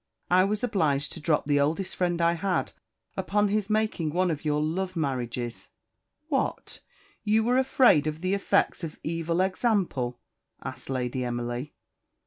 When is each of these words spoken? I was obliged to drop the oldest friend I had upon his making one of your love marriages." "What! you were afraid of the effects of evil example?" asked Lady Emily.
I 0.31 0.45
was 0.45 0.63
obliged 0.63 1.11
to 1.13 1.19
drop 1.19 1.45
the 1.45 1.59
oldest 1.59 1.95
friend 1.95 2.19
I 2.23 2.33
had 2.33 2.71
upon 3.15 3.49
his 3.49 3.69
making 3.69 4.09
one 4.09 4.31
of 4.31 4.43
your 4.43 4.59
love 4.59 4.95
marriages." 4.95 5.69
"What! 6.27 6.79
you 7.23 7.43
were 7.43 7.59
afraid 7.59 8.07
of 8.07 8.21
the 8.21 8.33
effects 8.33 8.83
of 8.83 8.97
evil 9.03 9.41
example?" 9.41 10.17
asked 10.63 10.89
Lady 10.89 11.23
Emily. 11.23 11.75